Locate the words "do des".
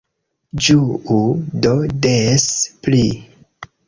1.65-2.47